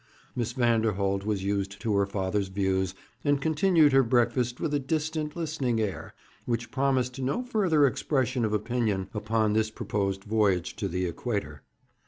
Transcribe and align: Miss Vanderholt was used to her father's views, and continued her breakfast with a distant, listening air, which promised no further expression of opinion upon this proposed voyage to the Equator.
Miss 0.35 0.53
Vanderholt 0.53 1.25
was 1.25 1.43
used 1.43 1.79
to 1.81 1.93
her 1.93 2.07
father's 2.07 2.47
views, 2.47 2.95
and 3.23 3.39
continued 3.39 3.93
her 3.93 4.01
breakfast 4.01 4.59
with 4.59 4.73
a 4.73 4.79
distant, 4.79 5.35
listening 5.35 5.79
air, 5.79 6.15
which 6.47 6.71
promised 6.71 7.21
no 7.21 7.43
further 7.43 7.85
expression 7.85 8.43
of 8.43 8.51
opinion 8.51 9.09
upon 9.13 9.53
this 9.53 9.69
proposed 9.69 10.23
voyage 10.23 10.75
to 10.77 10.87
the 10.87 11.05
Equator. 11.05 11.61